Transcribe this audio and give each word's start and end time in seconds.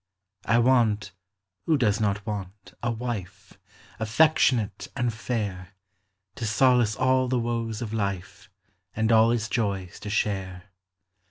I 0.45 0.57
want 0.57 1.11
(who 1.67 1.77
does 1.77 1.99
not 2.01 2.25
want?) 2.25 2.73
a 2.81 2.89
wife,— 2.89 3.59
Affectionate 3.99 4.87
and 4.95 5.13
fair; 5.13 5.75
To 6.37 6.45
solace 6.47 6.95
all 6.95 7.27
the 7.27 7.37
woes 7.37 7.83
of 7.83 7.93
life, 7.93 8.49
And 8.95 9.11
all 9.11 9.29
its 9.29 9.47
joys 9.47 9.99
to 9.99 10.09
share. 10.09 10.71